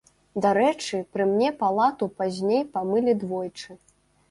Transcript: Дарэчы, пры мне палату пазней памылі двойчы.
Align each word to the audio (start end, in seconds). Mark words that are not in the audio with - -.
Дарэчы, 0.45 1.01
пры 1.17 1.27
мне 1.33 1.51
палату 1.59 2.09
пазней 2.23 2.65
памылі 2.79 3.17
двойчы. 3.27 3.81